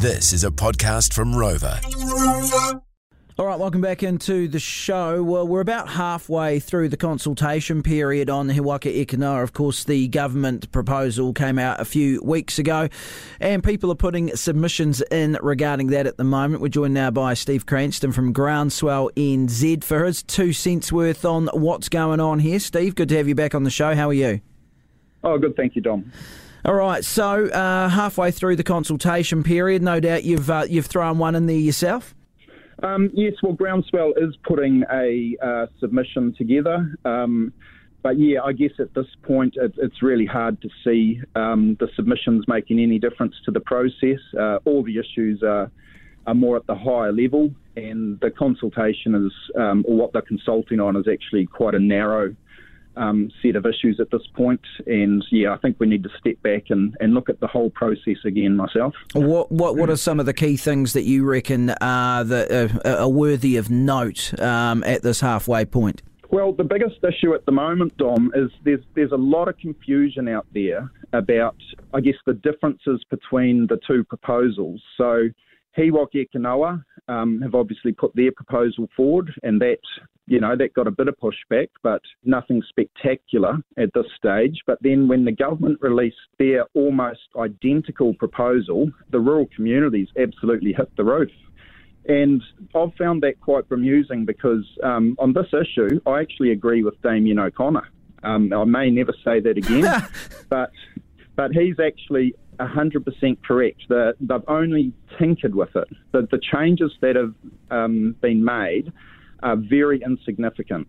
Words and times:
This 0.00 0.32
is 0.32 0.44
a 0.44 0.50
podcast 0.52 1.12
from 1.12 1.32
Rova. 1.32 1.82
All 3.36 3.46
right, 3.46 3.58
welcome 3.58 3.80
back 3.80 4.04
into 4.04 4.46
the 4.46 4.60
show. 4.60 5.24
Well, 5.24 5.48
we're 5.48 5.60
about 5.60 5.88
halfway 5.88 6.60
through 6.60 6.90
the 6.90 6.96
consultation 6.96 7.82
period 7.82 8.30
on 8.30 8.48
He 8.48 8.60
Waka 8.60 8.96
Eke 8.96 9.14
Of 9.14 9.54
course, 9.54 9.82
the 9.82 10.06
government 10.06 10.70
proposal 10.70 11.32
came 11.32 11.58
out 11.58 11.80
a 11.80 11.84
few 11.84 12.22
weeks 12.22 12.60
ago, 12.60 12.88
and 13.40 13.64
people 13.64 13.90
are 13.90 13.96
putting 13.96 14.36
submissions 14.36 15.02
in 15.10 15.36
regarding 15.42 15.88
that 15.88 16.06
at 16.06 16.16
the 16.16 16.22
moment. 16.22 16.62
We're 16.62 16.68
joined 16.68 16.94
now 16.94 17.10
by 17.10 17.34
Steve 17.34 17.66
Cranston 17.66 18.12
from 18.12 18.32
Groundswell 18.32 19.10
NZ 19.16 19.82
for 19.82 20.04
his 20.04 20.22
two 20.22 20.52
cents 20.52 20.92
worth 20.92 21.24
on 21.24 21.48
what's 21.52 21.88
going 21.88 22.20
on 22.20 22.38
here. 22.38 22.60
Steve, 22.60 22.94
good 22.94 23.08
to 23.08 23.16
have 23.16 23.26
you 23.26 23.34
back 23.34 23.52
on 23.52 23.64
the 23.64 23.70
show. 23.70 23.96
How 23.96 24.10
are 24.10 24.14
you? 24.14 24.42
Oh, 25.24 25.38
good. 25.38 25.56
Thank 25.56 25.74
you, 25.74 25.82
Dom. 25.82 26.12
All 26.64 26.74
right, 26.74 27.04
so 27.04 27.46
uh, 27.46 27.88
halfway 27.88 28.30
through 28.30 28.56
the 28.56 28.64
consultation 28.64 29.42
period, 29.42 29.80
no 29.80 30.00
doubt 30.00 30.24
you've 30.24 30.50
uh, 30.50 30.66
you've 30.68 30.86
thrown 30.86 31.18
one 31.18 31.34
in 31.34 31.46
there 31.46 31.56
yourself. 31.56 32.14
Um, 32.82 33.10
yes, 33.14 33.34
well, 33.42 33.52
Groundswell 33.52 34.12
is 34.16 34.36
putting 34.44 34.84
a 34.92 35.36
uh, 35.44 35.66
submission 35.80 36.34
together. 36.36 36.96
Um, 37.04 37.52
but 38.02 38.18
yeah, 38.18 38.42
I 38.42 38.52
guess 38.52 38.70
at 38.78 38.94
this 38.94 39.06
point 39.22 39.54
it, 39.56 39.74
it's 39.78 40.02
really 40.02 40.26
hard 40.26 40.60
to 40.62 40.68
see 40.84 41.20
um, 41.34 41.76
the 41.80 41.88
submissions 41.96 42.44
making 42.46 42.78
any 42.78 42.98
difference 42.98 43.34
to 43.44 43.50
the 43.50 43.60
process. 43.60 44.20
Uh, 44.38 44.58
all 44.64 44.84
the 44.84 44.98
issues 44.98 45.42
are, 45.42 45.70
are 46.26 46.34
more 46.34 46.56
at 46.56 46.66
the 46.66 46.74
higher 46.74 47.12
level, 47.12 47.50
and 47.76 48.20
the 48.20 48.30
consultation 48.30 49.14
is, 49.14 49.32
um, 49.60 49.84
or 49.86 49.96
what 49.96 50.12
they're 50.12 50.22
consulting 50.22 50.78
on, 50.78 50.96
is 50.96 51.06
actually 51.10 51.46
quite 51.46 51.74
a 51.74 51.80
narrow 51.80 52.34
um, 52.98 53.30
set 53.42 53.56
of 53.56 53.64
issues 53.64 54.00
at 54.00 54.10
this 54.10 54.26
point. 54.34 54.60
And 54.86 55.24
yeah, 55.30 55.52
I 55.52 55.56
think 55.58 55.76
we 55.78 55.86
need 55.86 56.02
to 56.02 56.10
step 56.18 56.40
back 56.42 56.64
and, 56.70 56.96
and 57.00 57.14
look 57.14 57.28
at 57.28 57.40
the 57.40 57.46
whole 57.46 57.70
process 57.70 58.16
again 58.24 58.56
myself. 58.56 58.94
What 59.14 59.50
what 59.50 59.76
what 59.76 59.88
are 59.88 59.96
some 59.96 60.20
of 60.20 60.26
the 60.26 60.34
key 60.34 60.56
things 60.56 60.92
that 60.92 61.04
you 61.04 61.24
reckon 61.24 61.70
are 61.80 62.24
that 62.24 62.50
are, 62.50 62.98
are 62.98 63.08
worthy 63.08 63.56
of 63.56 63.70
note 63.70 64.38
um, 64.40 64.82
at 64.84 65.02
this 65.02 65.20
halfway 65.20 65.64
point? 65.64 66.02
Well, 66.30 66.52
the 66.52 66.64
biggest 66.64 67.02
issue 67.02 67.34
at 67.34 67.46
the 67.46 67.52
moment, 67.52 67.96
Dom, 67.96 68.32
is 68.34 68.50
there's 68.64 68.84
there's 68.94 69.12
a 69.12 69.16
lot 69.16 69.48
of 69.48 69.56
confusion 69.56 70.28
out 70.28 70.46
there 70.52 70.90
about, 71.14 71.56
I 71.94 72.00
guess, 72.00 72.16
the 72.26 72.34
differences 72.34 73.02
between 73.08 73.66
the 73.66 73.78
two 73.86 74.04
proposals. 74.04 74.82
So, 74.98 75.28
Waka 75.78 76.18
Eke 76.18 76.36
um, 77.08 77.40
have 77.40 77.54
obviously 77.54 77.92
put 77.92 78.14
their 78.14 78.32
proposal 78.32 78.88
forward, 78.94 79.32
and 79.42 79.60
that 79.62 79.78
you 80.28 80.40
know, 80.40 80.56
that 80.56 80.74
got 80.74 80.86
a 80.86 80.90
bit 80.90 81.08
of 81.08 81.16
pushback, 81.18 81.68
but 81.82 82.02
nothing 82.24 82.62
spectacular 82.68 83.58
at 83.76 83.92
this 83.94 84.06
stage. 84.16 84.60
But 84.66 84.78
then 84.82 85.08
when 85.08 85.24
the 85.24 85.32
government 85.32 85.78
released 85.80 86.16
their 86.38 86.66
almost 86.74 87.20
identical 87.36 88.14
proposal, 88.14 88.90
the 89.10 89.20
rural 89.20 89.48
communities 89.54 90.08
absolutely 90.18 90.72
hit 90.72 90.94
the 90.96 91.04
roof. 91.04 91.30
And 92.06 92.42
I've 92.74 92.94
found 92.94 93.22
that 93.22 93.40
quite 93.40 93.68
bemusing 93.68 94.24
because 94.24 94.64
um, 94.82 95.16
on 95.18 95.32
this 95.32 95.48
issue, 95.52 96.00
I 96.06 96.20
actually 96.20 96.52
agree 96.52 96.82
with 96.82 97.00
Damien 97.02 97.38
O'Connor. 97.38 97.88
Um, 98.22 98.52
I 98.52 98.64
may 98.64 98.90
never 98.90 99.14
say 99.24 99.40
that 99.40 99.56
again, 99.56 100.08
but 100.48 100.72
but 101.36 101.52
he's 101.52 101.78
actually 101.78 102.34
100% 102.58 103.38
correct. 103.46 103.82
The, 103.88 104.14
they've 104.20 104.40
only 104.48 104.92
tinkered 105.18 105.54
with 105.54 105.76
it. 105.76 105.86
The, 106.10 106.26
the 106.28 106.40
changes 106.52 106.92
that 107.00 107.14
have 107.14 107.32
um, 107.70 108.16
been 108.20 108.44
made 108.44 108.92
are 109.42 109.56
very 109.56 110.02
insignificant. 110.04 110.88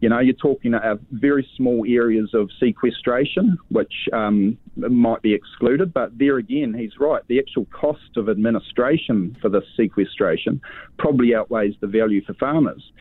You 0.00 0.08
know, 0.08 0.20
you're 0.20 0.34
talking 0.34 0.74
about 0.74 1.00
very 1.10 1.48
small 1.56 1.84
areas 1.88 2.30
of 2.32 2.50
sequestration, 2.60 3.58
which 3.70 3.92
um, 4.12 4.56
might 4.76 5.22
be 5.22 5.34
excluded, 5.34 5.92
but 5.92 6.16
there 6.16 6.36
again, 6.36 6.72
he's 6.72 6.92
right. 7.00 7.22
The 7.26 7.40
actual 7.40 7.66
cost 7.66 8.16
of 8.16 8.28
administration 8.28 9.36
for 9.42 9.48
this 9.48 9.64
sequestration 9.76 10.60
probably 10.98 11.34
outweighs 11.34 11.74
the 11.80 11.88
value 11.88 12.24
for 12.24 12.34
farmers. 12.34 12.92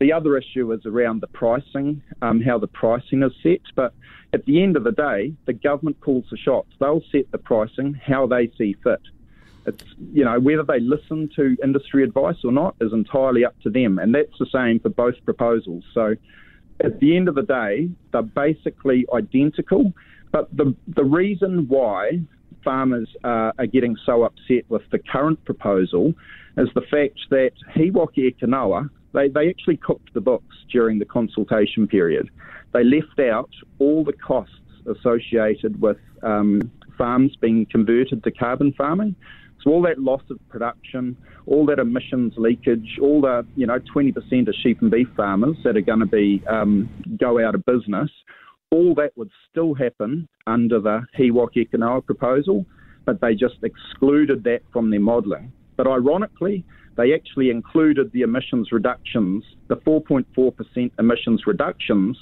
The 0.00 0.12
other 0.12 0.38
issue 0.38 0.72
is 0.72 0.80
around 0.86 1.20
the 1.20 1.26
pricing, 1.26 2.02
um, 2.22 2.40
how 2.40 2.58
the 2.58 2.68
pricing 2.68 3.22
is 3.22 3.32
set. 3.42 3.60
But 3.74 3.92
at 4.32 4.46
the 4.46 4.62
end 4.62 4.76
of 4.76 4.84
the 4.84 4.92
day, 4.92 5.34
the 5.46 5.52
government 5.52 6.00
calls 6.00 6.24
the 6.30 6.38
shots. 6.38 6.70
They'll 6.80 7.02
set 7.12 7.30
the 7.32 7.38
pricing 7.38 8.00
how 8.02 8.26
they 8.26 8.50
see 8.56 8.76
fit. 8.82 9.00
It's 9.66 9.84
you 10.12 10.24
know 10.24 10.38
whether 10.38 10.62
they 10.62 10.80
listen 10.80 11.28
to 11.36 11.56
industry 11.62 12.04
advice 12.04 12.36
or 12.44 12.52
not 12.52 12.76
is 12.80 12.92
entirely 12.92 13.44
up 13.44 13.58
to 13.62 13.70
them, 13.70 13.98
and 13.98 14.14
that's 14.14 14.38
the 14.38 14.46
same 14.52 14.80
for 14.80 14.90
both 14.90 15.14
proposals. 15.24 15.84
So 15.92 16.14
at 16.84 17.00
the 17.00 17.16
end 17.16 17.28
of 17.28 17.34
the 17.34 17.42
day, 17.42 17.88
they're 18.12 18.22
basically 18.22 19.06
identical. 19.12 19.92
But 20.32 20.54
the 20.56 20.74
the 20.88 21.04
reason 21.04 21.66
why 21.68 22.20
farmers 22.64 23.08
are, 23.24 23.52
are 23.58 23.66
getting 23.66 23.96
so 24.04 24.24
upset 24.24 24.64
with 24.68 24.82
the 24.90 24.98
current 24.98 25.44
proposal 25.44 26.14
is 26.56 26.68
the 26.74 26.82
fact 26.82 27.20
that 27.30 27.52
He 27.74 27.90
Waka 27.90 28.20
Eke 28.20 28.40
they, 29.12 29.28
they 29.28 29.48
actually 29.48 29.78
cooked 29.78 30.12
the 30.12 30.20
books 30.20 30.56
during 30.70 30.98
the 30.98 31.04
consultation 31.06 31.88
period. 31.88 32.28
They 32.72 32.84
left 32.84 33.18
out 33.18 33.50
all 33.78 34.04
the 34.04 34.12
costs 34.12 34.52
associated 34.86 35.80
with 35.80 35.96
um, 36.22 36.70
farms 36.98 37.34
being 37.36 37.66
converted 37.66 38.22
to 38.24 38.30
carbon 38.30 38.72
farming. 38.74 39.16
So 39.66 39.72
all 39.72 39.82
that 39.82 39.98
loss 39.98 40.22
of 40.30 40.38
production, 40.48 41.16
all 41.46 41.66
that 41.66 41.80
emissions 41.80 42.34
leakage, 42.36 42.98
all 43.02 43.20
the 43.20 43.44
you 43.56 43.66
know 43.66 43.80
20% 43.94 44.14
of 44.46 44.54
sheep 44.62 44.80
and 44.80 44.90
beef 44.92 45.08
farmers 45.16 45.56
that 45.64 45.76
are 45.76 45.80
going 45.80 45.98
to 45.98 46.06
be 46.06 46.40
um, 46.48 46.88
go 47.18 47.44
out 47.44 47.56
of 47.56 47.64
business, 47.64 48.08
all 48.70 48.94
that 48.94 49.10
would 49.16 49.30
still 49.50 49.74
happen 49.74 50.28
under 50.46 50.80
the 50.80 51.00
He 51.16 51.32
Waka 51.32 51.60
Eke 51.60 52.06
proposal, 52.06 52.64
but 53.04 53.20
they 53.20 53.34
just 53.34 53.56
excluded 53.64 54.44
that 54.44 54.60
from 54.72 54.90
their 54.90 55.00
modelling. 55.00 55.52
But 55.76 55.88
ironically, 55.88 56.64
they 56.96 57.12
actually 57.12 57.50
included 57.50 58.12
the 58.12 58.22
emissions 58.22 58.70
reductions, 58.70 59.42
the 59.66 59.76
4.4% 59.76 60.92
emissions 60.98 61.42
reductions 61.44 62.16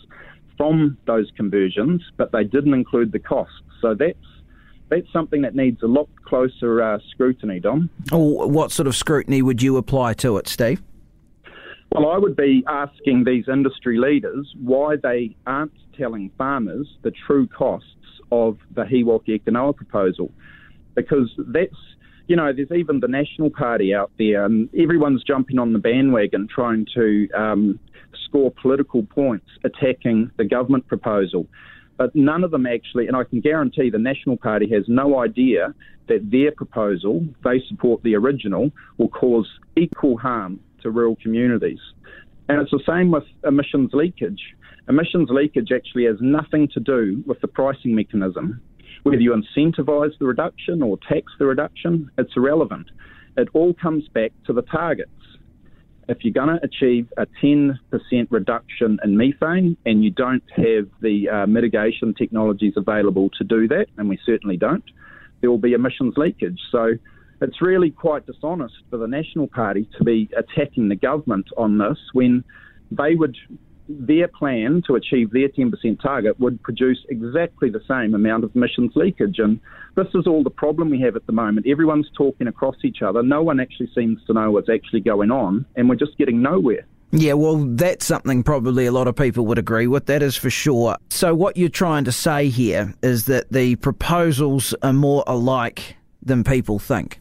from 0.57 0.97
those 1.07 1.31
conversions, 1.37 2.03
but 2.17 2.33
they 2.33 2.45
didn't 2.45 2.75
include 2.75 3.13
the 3.13 3.19
costs. 3.19 3.55
So 3.83 3.95
that's 3.95 4.17
that's 4.89 5.11
something 5.13 5.43
that 5.43 5.55
needs 5.55 5.83
a 5.83 5.87
lot 5.87 6.09
closer 6.25 6.83
uh, 6.83 6.99
scrutiny, 7.11 7.61
Dom. 7.61 7.91
Oh, 8.13 8.47
what 8.47 8.73
sort 8.73 8.87
of 8.87 8.97
scrutiny 8.97 9.43
would 9.43 9.63
you 9.63 9.77
apply 9.77 10.15
to 10.15 10.37
it, 10.37 10.49
Steve? 10.49 10.83
Well, 11.93 12.09
I 12.09 12.19
would 12.19 12.37
be 12.37 12.65
asking 12.67 13.25
these 13.25 13.45
industry 13.49 13.99
leaders 13.99 14.53
why 14.61 14.97
they 14.97 15.37
aren't 15.47 15.73
telling 15.97 16.31
farmers 16.37 16.89
the 17.03 17.13
true 17.27 17.47
costs 17.47 17.89
of 18.33 18.59
the 18.75 18.85
He 18.85 19.05
Waka 19.05 19.33
Eke 19.33 19.45
proposal. 19.77 20.31
Because 20.95 21.31
that's, 21.39 21.77
you 22.27 22.37
know, 22.37 22.53
there's 22.53 22.73
even 22.73 23.01
the 23.01 23.09
National 23.09 23.51
Party 23.51 23.95
out 23.95 24.11
there, 24.19 24.45
and 24.45 24.69
everyone's 24.77 25.23
jumping 25.23 25.59
on 25.59 25.73
the 25.73 25.79
bandwagon 25.79 26.49
trying 26.53 26.87
to 26.95 27.29
um, 27.33 27.79
score 28.27 28.51
political 28.51 29.05
points 29.05 29.47
attacking 29.65 30.31
the 30.37 30.45
government 30.45 30.87
proposal 30.89 31.47
but 31.97 32.15
none 32.15 32.45
of 32.45 32.51
them 32.51 32.67
actually, 32.67 33.07
and 33.07 33.17
I 33.17 33.25
can 33.25 33.41
guarantee 33.41 33.91
the 33.91 33.99
National 33.99 34.37
Party 34.37 34.69
has 34.71 34.85
no 34.89 35.21
idea 35.21 35.75
that 36.09 36.31
their 36.31 36.53
proposal, 36.53 37.27
they 37.43 37.63
support 37.69 38.03
the 38.03 38.15
original, 38.15 38.71
will 38.99 39.09
cause 39.09 39.49
equal 39.77 40.19
harm 40.19 40.61
to 40.83 40.91
rural 40.91 41.17
communities. 41.23 41.79
And 42.49 42.61
it's 42.61 42.71
the 42.71 42.83
same 42.87 43.11
with 43.11 43.25
emissions 43.45 43.91
leakage. 43.95 44.43
Emissions 44.89 45.31
leakage 45.31 45.71
actually 45.75 46.05
has 46.05 46.17
nothing 46.21 46.69
to 46.75 46.81
do 46.81 47.23
with 47.27 47.41
the 47.41 47.49
pricing 47.49 47.95
mechanism. 47.95 48.61
Whether 49.03 49.21
you 49.21 49.35
incentivise 49.35 50.19
the 50.19 50.27
reduction 50.27 50.83
or 50.83 50.99
tax 51.09 51.33
the 51.39 51.47
reduction, 51.47 52.11
it's 52.19 52.33
irrelevant. 52.37 52.89
It 53.37 53.49
all 53.55 53.75
comes 53.75 54.07
back 54.09 54.33
to 54.47 54.53
the 54.53 54.63
targets 54.63 55.11
if 56.09 56.19
you're 56.23 56.33
going 56.33 56.59
to 56.59 56.65
achieve 56.65 57.13
a 57.17 57.27
10% 57.43 57.79
reduction 58.31 58.99
in 59.05 59.17
methane 59.17 59.77
and 59.87 60.05
you 60.05 60.11
don't 60.11 60.43
have 60.57 60.89
the 61.01 61.29
uh, 61.29 61.47
mitigation 61.47 62.15
technologies 62.15 62.75
available 62.77 63.31
to 63.39 63.45
do 63.45 63.69
that, 63.69 63.87
and 63.97 64.09
we 64.09 64.19
certainly 64.25 64.57
don't, 64.57 64.85
there 65.41 65.51
will 65.51 65.59
be 65.59 65.73
emissions 65.73 66.15
leakage. 66.17 66.61
So 66.71 66.95
it's 67.41 67.61
really 67.61 67.91
quite 67.91 68.27
dishonest 68.27 68.75
for 68.91 68.97
the 68.97 69.07
National 69.07 69.47
Party 69.47 69.89
to 69.99 70.05
be 70.05 70.31
attacking 70.37 70.89
the 70.89 70.97
government 70.97 71.49
on 71.57 71.79
this 71.79 71.99
when 72.13 72.45
they 72.91 73.15
would 73.15 73.37
their 73.89 74.29
plan 74.29 74.83
to 74.87 74.95
achieve 74.95 75.31
their 75.31 75.49
10% 75.49 76.01
target 76.01 76.39
would 76.41 76.63
produce 76.63 76.99
exactly 77.09 77.71
the 77.71 77.83
same 77.89 78.15
amount 78.15 78.45
of 78.45 78.55
emissions 78.55 78.93
leakage. 78.95 79.39
And 79.39 79.61
this 79.95 80.09
is 80.15 80.27
all 80.27 80.43
the 80.43 80.51
problem 80.51 80.91
we 80.91 81.01
have 81.01 81.17
at 81.17 81.27
the 81.27 81.33
moment. 81.33 81.67
Everyone's 81.67 82.09
talking 82.17 82.47
across 82.47 82.77
each 82.85 83.03
other. 83.03 83.23
No 83.23 83.43
one 83.43 83.61
actually 83.61 83.91
seems 83.95 84.21
to 84.27 84.33
know 84.33 84.51
what's 84.51 84.69
actually 84.69 85.01
going 85.01 85.31
on, 85.31 85.67
and 85.77 85.89
we're 85.89 85.97
just 85.97 86.17
getting 86.19 86.43
nowhere. 86.43 86.87
Yeah, 87.13 87.35
well, 87.35 87.65
that's 87.65 88.05
something 88.05 88.43
probably 88.43 88.87
a 88.87 88.93
lot 88.93 89.07
of 89.07 89.15
people 89.15 89.47
would 89.47 89.59
agree 89.59 89.87
with, 89.87 90.07
that 90.07 90.21
is 90.21 90.37
for 90.37 90.51
sure. 90.51 90.97
So, 91.11 91.33
what 91.33 91.57
you're 91.57 91.69
trying 91.69 92.05
to 92.05 92.13
say 92.13 92.49
here 92.49 92.93
is 93.05 93.27
that 93.27 93.53
the 93.53 93.77
proposals 93.77 94.75
are 94.83 94.93
more 94.93 95.23
alike 95.29 95.97
than 96.23 96.43
people 96.43 96.81
think. 96.81 97.21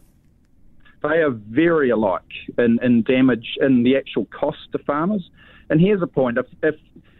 They 1.04 1.20
are 1.20 1.32
very 1.32 1.90
alike 1.90 2.22
in, 2.58 2.80
in 2.82 3.04
damage, 3.04 3.58
in 3.62 3.84
the 3.84 3.98
actual 3.98 4.26
cost 4.26 4.72
to 4.72 4.80
farmers. 4.80 5.30
And 5.70 5.80
here's 5.80 6.02
a 6.02 6.08
point: 6.08 6.38
if, 6.38 6.46
if 6.62 6.76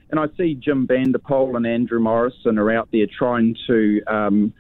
and 0.10 0.20
I 0.20 0.28
see 0.38 0.56
Jim 0.56 0.88
van 0.88 1.12
der 1.12 1.20
Poel 1.20 1.56
and 1.56 1.68
Andrew 1.68 2.00
Morrison 2.00 2.58
are 2.58 2.72
out 2.72 2.90
there 2.92 3.08
trying 3.18 3.56
to 3.68 4.02
um, 4.08 4.54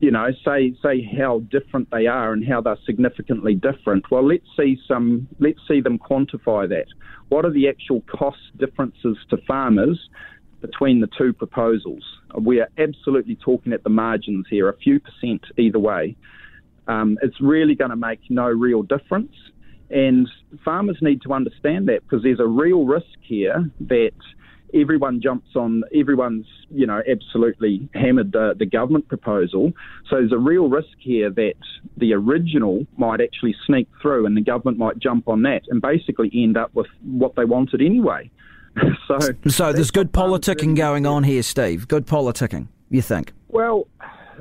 you 0.00 0.10
know, 0.10 0.28
say 0.44 0.74
say 0.82 1.02
how 1.18 1.40
different 1.50 1.90
they 1.90 2.06
are 2.06 2.32
and 2.32 2.46
how 2.46 2.60
they're 2.60 2.78
significantly 2.84 3.54
different. 3.54 4.10
Well, 4.10 4.26
let's 4.26 4.46
see 4.56 4.78
some. 4.86 5.26
Let's 5.38 5.60
see 5.66 5.80
them 5.80 5.98
quantify 5.98 6.68
that. 6.68 6.86
What 7.28 7.44
are 7.44 7.50
the 7.50 7.68
actual 7.68 8.02
cost 8.02 8.38
differences 8.58 9.16
to 9.30 9.38
farmers 9.48 9.98
between 10.60 11.00
the 11.00 11.08
two 11.18 11.32
proposals? 11.32 12.04
We 12.38 12.60
are 12.60 12.68
absolutely 12.78 13.36
talking 13.36 13.72
at 13.72 13.84
the 13.84 13.90
margins 13.90 14.46
here, 14.50 14.68
a 14.68 14.76
few 14.76 15.00
percent 15.00 15.42
either 15.56 15.78
way. 15.78 16.16
Um, 16.88 17.18
it's 17.22 17.40
really 17.40 17.74
going 17.74 17.90
to 17.90 17.96
make 17.96 18.20
no 18.28 18.46
real 18.46 18.82
difference. 18.82 19.32
And 19.90 20.28
farmers 20.64 20.98
need 21.00 21.22
to 21.22 21.32
understand 21.32 21.88
that 21.88 22.02
because 22.02 22.22
there's 22.22 22.40
a 22.40 22.46
real 22.46 22.84
risk 22.84 23.06
here 23.20 23.70
that 23.80 24.12
everyone 24.74 25.20
jumps 25.22 25.54
on, 25.54 25.82
everyone's, 25.94 26.46
you 26.70 26.86
know, 26.86 27.02
absolutely 27.08 27.88
hammered 27.94 28.32
the, 28.32 28.54
the 28.58 28.66
government 28.66 29.08
proposal. 29.08 29.72
So 30.08 30.16
there's 30.16 30.32
a 30.32 30.38
real 30.38 30.68
risk 30.68 30.88
here 30.98 31.30
that 31.30 31.54
the 31.96 32.12
original 32.14 32.86
might 32.96 33.20
actually 33.20 33.54
sneak 33.64 33.88
through 34.02 34.26
and 34.26 34.36
the 34.36 34.42
government 34.42 34.78
might 34.78 34.98
jump 34.98 35.28
on 35.28 35.42
that 35.42 35.62
and 35.68 35.80
basically 35.80 36.30
end 36.34 36.56
up 36.56 36.74
with 36.74 36.88
what 37.02 37.36
they 37.36 37.44
wanted 37.44 37.80
anyway. 37.80 38.30
so, 39.08 39.18
so 39.48 39.72
there's 39.72 39.90
good 39.90 40.12
politicking 40.12 40.76
going 40.76 41.06
on 41.06 41.24
here, 41.24 41.42
Steve. 41.42 41.88
Good 41.88 42.06
politicking, 42.06 42.68
you 42.90 43.02
think? 43.02 43.32
Well, 43.48 43.86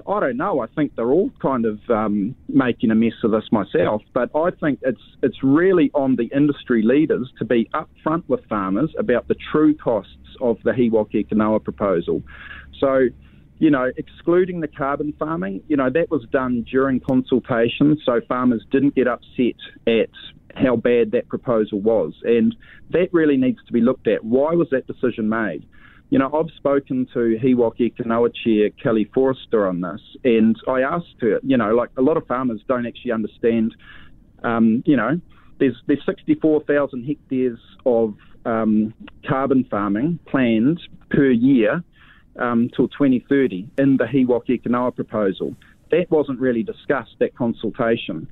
I 0.08 0.20
don't 0.20 0.38
know. 0.38 0.60
I 0.60 0.68
think 0.68 0.96
they're 0.96 1.12
all 1.12 1.32
kind 1.42 1.66
of 1.66 1.80
um, 1.90 2.36
making 2.48 2.92
a 2.92 2.96
mess 2.96 3.14
of 3.24 3.32
this 3.32 3.46
myself, 3.52 4.02
but 4.14 4.30
I 4.36 4.52
think 4.52 4.80
it's 4.82 5.02
it's 5.24 5.38
really 5.44 5.92
on 5.94 6.16
the 6.16 6.30
industry 6.36 6.82
leaders 6.84 7.32
to 7.40 7.46
be 7.46 7.70
upfront 7.74 8.24
with 8.28 8.46
farmers 8.48 8.94
about 8.98 9.28
the 9.28 9.36
true 9.52 9.76
costs 9.76 10.12
of 10.42 10.58
the 10.64 10.74
He 10.74 10.90
Waka 10.90 11.18
Eke 11.18 11.32
Noa 11.34 11.60
proposal. 11.60 12.22
So, 12.80 13.08
you 13.60 13.72
know, 13.72 13.92
excluding 13.98 14.60
the 14.60 14.68
carbon 14.68 15.14
farming, 15.18 15.62
you 15.68 15.78
know, 15.78 15.90
that 15.90 16.12
was 16.12 16.26
done 16.32 16.66
during 16.70 17.00
consultation, 17.00 17.98
so 18.06 18.22
farmers 18.28 18.64
didn't 18.72 18.96
get 18.96 19.08
upset 19.08 19.56
at 19.88 20.10
how 20.56 20.76
bad 20.76 21.12
that 21.12 21.28
proposal 21.28 21.82
was, 21.82 22.14
and 22.24 22.56
that 22.92 23.08
really 23.12 23.38
needs 23.38 23.60
to 23.68 23.74
be 23.74 23.82
looked 23.82 24.08
at. 24.08 24.24
Why 24.24 24.54
was 24.54 24.68
that 24.72 24.88
decision 24.88 25.30
made? 25.30 25.66
You 26.16 26.20
know, 26.20 26.32
I've 26.34 26.56
spoken 26.56 27.06
to 27.14 27.38
He 27.42 27.56
Waka 27.56 27.84
Eke 27.84 27.98
chair 27.98 28.70
Kelly 28.82 29.12
Forrester 29.14 29.68
on 29.68 29.82
this, 29.82 30.00
and 30.24 30.56
I 30.66 30.80
asked 30.80 31.18
her, 31.20 31.42
you 31.44 31.58
know, 31.58 31.76
like 31.76 31.90
a 31.98 32.02
lot 32.02 32.16
of 32.16 32.26
farmers 32.26 32.62
don't 32.70 32.86
actually 32.86 33.12
understand, 33.12 33.76
um, 34.42 34.82
you 34.86 34.96
know, 34.96 35.20
there's 35.60 35.76
there's 35.88 36.06
64,000 36.06 37.04
hectares 37.04 37.60
of 37.86 38.16
um, 38.46 38.94
carbon 39.28 39.66
farming 39.70 40.20
planned 40.26 40.80
per 41.10 41.32
year 41.32 41.84
um, 42.40 42.70
till 42.74 42.88
2030 42.88 43.68
in 43.78 43.98
the 43.98 44.08
He 44.08 44.24
Waka 44.24 44.54
Eke 44.54 44.96
proposal. 44.96 45.54
That 45.92 46.10
wasn't 46.10 46.40
really 46.40 46.64
discussed 46.64 47.18
at 47.20 47.36
consultation, 47.36 48.26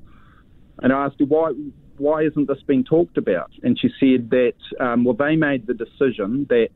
and 0.81 0.93
I 0.93 1.07
asked 1.07 1.19
her 1.19 1.25
why 1.25 1.51
why 1.97 2.23
isn't 2.23 2.47
this 2.47 2.63
being 2.65 2.85
talked 2.85 3.17
about? 3.17 3.51
And 3.61 3.77
she 3.77 3.89
said 3.99 4.29
that 4.29 4.55
um, 4.79 5.03
well 5.03 5.15
they 5.15 5.35
made 5.35 5.67
the 5.67 5.73
decision 5.73 6.45
that 6.47 6.69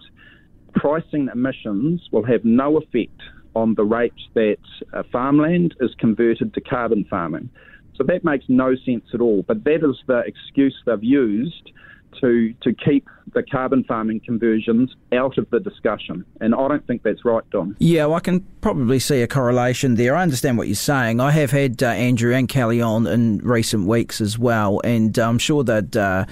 pricing 0.74 1.30
emissions 1.34 2.08
will 2.12 2.26
have 2.26 2.44
no 2.44 2.78
effect 2.78 3.22
on 3.56 3.74
the 3.76 3.84
rate 3.84 4.14
that 4.36 4.58
uh, 4.94 5.04
farmland 5.12 5.76
is 5.80 5.92
converted 6.00 6.54
to 6.54 6.62
carbon 6.62 7.06
farming. 7.10 7.50
So 7.96 8.04
that 8.04 8.24
makes 8.24 8.46
no 8.48 8.76
sense 8.86 9.06
at 9.14 9.22
all. 9.22 9.44
But 9.48 9.64
that 9.64 9.78
is 9.78 9.98
the 10.06 10.20
excuse 10.20 10.76
they've 10.86 11.04
used 11.04 11.72
to 12.20 12.54
to 12.62 12.74
keep 12.74 13.08
the 13.34 13.44
carbon 13.44 13.84
farming 13.84 14.22
conversions 14.22 14.96
out 15.12 15.38
of 15.38 15.50
the 15.50 15.60
discussion. 15.60 16.26
And 16.42 16.56
I 16.56 16.68
don't 16.68 16.86
think 16.88 17.04
that's 17.04 17.26
right, 17.26 17.48
Dom. 17.52 17.76
Yeah, 17.80 18.06
well, 18.06 18.16
I 18.16 18.20
can 18.20 18.42
probably 18.62 19.00
see 19.00 19.22
a 19.22 19.28
correlation 19.28 19.96
there. 19.96 20.16
I 20.16 20.24
understand 20.24 20.58
what 20.58 20.68
you're 20.68 20.76
saying. 20.76 21.20
I 21.20 21.32
have 21.32 21.52
had 21.52 21.84
uh, 21.84 21.88
Andrew 21.88 22.34
and 22.34 22.48
Kelly 22.48 22.82
on 22.82 23.06
in 23.06 23.40
recent 23.40 23.86
weeks 23.86 24.22
as 24.22 24.40
well, 24.40 24.82
and 24.84 25.18
I'm 25.20 25.38
sure 25.38 25.64
they'd 25.64 25.96
uh, 25.96 26.26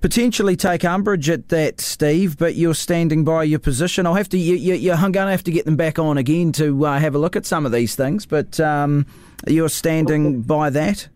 potentially 0.00 0.56
take 0.56 0.84
umbrage 0.84 1.28
at 1.28 1.48
that, 1.50 1.80
Steve. 1.80 2.38
But 2.38 2.54
you're 2.54 2.74
standing 2.74 3.24
by 3.24 3.44
your 3.44 3.60
position. 3.60 4.06
I'll 4.06 4.14
have 4.14 4.28
to. 4.30 4.38
You, 4.38 4.56
you, 4.56 4.74
you're 4.74 4.96
going 4.96 5.12
to 5.12 5.30
have 5.30 5.44
to 5.44 5.52
get 5.52 5.64
them 5.64 5.76
back 5.76 5.98
on 5.98 6.18
again 6.18 6.52
to 6.52 6.86
uh, 6.86 6.98
have 6.98 7.14
a 7.14 7.18
look 7.18 7.36
at 7.36 7.46
some 7.46 7.66
of 7.66 7.72
these 7.72 7.94
things. 7.94 8.26
But 8.26 8.58
um, 8.60 9.06
you're 9.46 9.68
standing 9.68 10.42
by 10.42 10.70
that. 10.70 11.08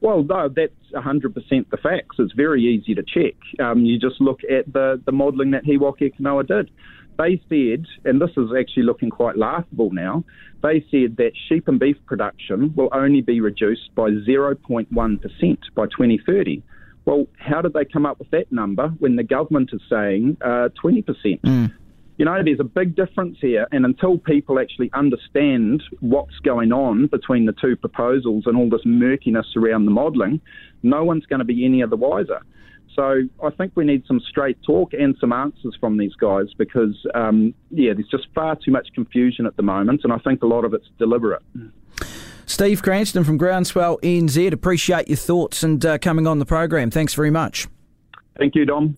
Well, 0.00 0.22
no, 0.22 0.48
that's 0.48 0.72
100% 0.94 1.34
the 1.70 1.76
facts. 1.76 2.16
It's 2.18 2.32
very 2.32 2.62
easy 2.62 2.94
to 2.94 3.02
check. 3.02 3.34
Um, 3.58 3.84
you 3.84 3.98
just 3.98 4.20
look 4.20 4.40
at 4.44 4.72
the, 4.72 5.00
the 5.04 5.12
modelling 5.12 5.50
that 5.50 5.64
He 5.64 5.76
Waka 5.76 6.04
Eke 6.04 6.20
Noa 6.20 6.44
did. 6.44 6.70
They 7.18 7.40
said, 7.50 7.84
and 8.06 8.20
this 8.20 8.30
is 8.38 8.48
actually 8.58 8.84
looking 8.84 9.10
quite 9.10 9.36
laughable 9.36 9.90
now, 9.92 10.24
they 10.62 10.84
said 10.90 11.16
that 11.18 11.32
sheep 11.48 11.68
and 11.68 11.78
beef 11.78 11.96
production 12.06 12.72
will 12.74 12.88
only 12.92 13.20
be 13.20 13.42
reduced 13.42 13.94
by 13.94 14.10
0.1% 14.10 14.88
by 15.74 15.84
2030. 15.84 16.62
Well, 17.04 17.26
how 17.38 17.60
did 17.60 17.74
they 17.74 17.84
come 17.84 18.06
up 18.06 18.18
with 18.18 18.30
that 18.30 18.50
number 18.50 18.88
when 18.98 19.16
the 19.16 19.22
government 19.22 19.70
is 19.72 19.80
saying 19.90 20.38
uh, 20.40 20.68
20%? 20.82 21.04
Mm. 21.42 21.72
You 22.20 22.26
know, 22.26 22.42
there's 22.44 22.60
a 22.60 22.64
big 22.64 22.96
difference 22.96 23.38
here, 23.40 23.66
and 23.72 23.86
until 23.86 24.18
people 24.18 24.58
actually 24.58 24.90
understand 24.92 25.82
what's 26.00 26.38
going 26.40 26.70
on 26.70 27.06
between 27.06 27.46
the 27.46 27.54
two 27.58 27.76
proposals 27.76 28.42
and 28.44 28.58
all 28.58 28.68
this 28.68 28.82
murkiness 28.84 29.46
around 29.56 29.86
the 29.86 29.90
modelling, 29.90 30.38
no 30.82 31.02
one's 31.02 31.24
going 31.24 31.38
to 31.38 31.46
be 31.46 31.64
any 31.64 31.80
of 31.80 31.88
the 31.88 31.96
wiser. 31.96 32.42
So 32.94 33.22
I 33.42 33.48
think 33.48 33.72
we 33.74 33.86
need 33.86 34.04
some 34.06 34.20
straight 34.20 34.58
talk 34.66 34.92
and 34.92 35.16
some 35.18 35.32
answers 35.32 35.74
from 35.80 35.96
these 35.96 36.14
guys 36.14 36.48
because, 36.58 36.94
um, 37.14 37.54
yeah, 37.70 37.94
there's 37.94 38.10
just 38.10 38.26
far 38.34 38.54
too 38.54 38.70
much 38.70 38.88
confusion 38.94 39.46
at 39.46 39.56
the 39.56 39.62
moment, 39.62 40.02
and 40.04 40.12
I 40.12 40.18
think 40.18 40.42
a 40.42 40.46
lot 40.46 40.66
of 40.66 40.74
it's 40.74 40.90
deliberate. 40.98 41.40
Steve 42.44 42.82
Cranston 42.82 43.24
from 43.24 43.38
Groundswell 43.38 43.98
NZ, 44.02 44.52
appreciate 44.52 45.08
your 45.08 45.16
thoughts 45.16 45.62
and 45.62 45.86
uh, 45.86 45.96
coming 45.96 46.26
on 46.26 46.38
the 46.38 46.44
program. 46.44 46.90
Thanks 46.90 47.14
very 47.14 47.30
much. 47.30 47.66
Thank 48.36 48.54
you, 48.54 48.66
Dom. 48.66 48.94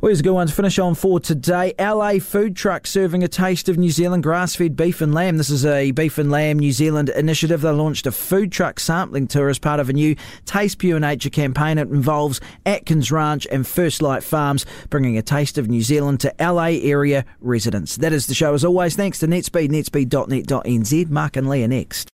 Well, 0.00 0.10
here's 0.10 0.20
a 0.20 0.22
good 0.22 0.30
one 0.32 0.46
to 0.46 0.52
finish 0.52 0.78
on 0.78 0.94
for 0.94 1.18
today. 1.18 1.74
LA 1.76 2.20
food 2.20 2.54
truck 2.54 2.86
serving 2.86 3.24
a 3.24 3.28
taste 3.28 3.68
of 3.68 3.76
New 3.76 3.90
Zealand 3.90 4.22
grass 4.22 4.54
fed 4.54 4.76
beef 4.76 5.00
and 5.00 5.12
lamb. 5.12 5.38
This 5.38 5.50
is 5.50 5.66
a 5.66 5.90
Beef 5.90 6.18
and 6.18 6.30
Lamb 6.30 6.60
New 6.60 6.70
Zealand 6.70 7.08
initiative. 7.08 7.62
They 7.62 7.70
launched 7.72 8.06
a 8.06 8.12
food 8.12 8.52
truck 8.52 8.78
sampling 8.78 9.26
tour 9.26 9.48
as 9.48 9.58
part 9.58 9.80
of 9.80 9.88
a 9.88 9.92
new 9.92 10.14
Taste 10.46 10.78
Pure 10.78 11.00
Nature 11.00 11.30
campaign. 11.30 11.78
It 11.78 11.88
involves 11.88 12.40
Atkins 12.64 13.10
Ranch 13.10 13.44
and 13.50 13.66
First 13.66 14.00
Light 14.00 14.22
Farms, 14.22 14.64
bringing 14.88 15.18
a 15.18 15.22
taste 15.22 15.58
of 15.58 15.66
New 15.66 15.82
Zealand 15.82 16.20
to 16.20 16.32
LA 16.38 16.78
area 16.80 17.24
residents. 17.40 17.96
That 17.96 18.12
is 18.12 18.28
the 18.28 18.34
show 18.34 18.54
as 18.54 18.64
always. 18.64 18.94
Thanks 18.94 19.18
to 19.18 19.26
NetSpeed, 19.26 19.70
netspeed.net.nz. 19.70 21.10
Mark 21.10 21.36
and 21.36 21.48
Leah 21.48 21.66
next. 21.66 22.06